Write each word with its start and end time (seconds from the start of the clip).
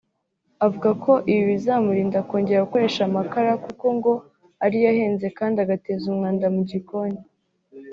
Avuga 0.65 0.89
ko 1.03 1.13
ibi 1.31 1.43
bizamurinda 1.51 2.25
kongera 2.29 2.65
gukoresha 2.65 3.01
amakara 3.09 3.51
kuko 3.65 3.85
ngo 3.97 4.13
ari 4.65 4.77
yo 4.83 4.87
ahenze 4.93 5.27
kandi 5.37 5.57
agateza 5.63 6.03
umwanda 6.11 6.45
mu 6.55 6.61
gikoni 6.69 7.19